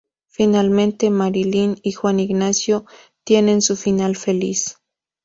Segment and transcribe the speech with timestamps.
[0.25, 2.87] Finalmente Marilyn y Juan Ignacio
[3.23, 4.79] tienen su final feliz.